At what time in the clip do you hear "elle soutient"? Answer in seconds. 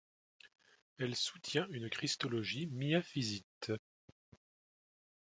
0.97-1.67